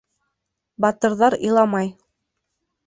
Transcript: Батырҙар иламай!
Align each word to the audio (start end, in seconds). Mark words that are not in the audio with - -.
Батырҙар 0.85 1.37
иламай! 1.51 1.95